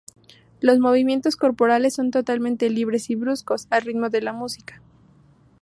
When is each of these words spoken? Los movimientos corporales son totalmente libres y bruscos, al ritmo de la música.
Los 0.61 0.79
movimientos 0.79 1.35
corporales 1.35 1.93
son 1.93 2.09
totalmente 2.09 2.71
libres 2.71 3.11
y 3.11 3.15
bruscos, 3.15 3.67
al 3.69 3.83
ritmo 3.83 4.09
de 4.09 4.23
la 4.23 4.33
música. 4.33 4.81